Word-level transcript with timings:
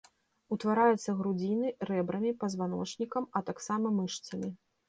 Утвараецца 0.55 1.15
грудзінай, 1.19 1.71
рэбрамі, 1.91 2.31
пазваночнікам, 2.45 3.23
а 3.39 3.47
таксама 3.51 3.93
мышцамі. 4.01 4.55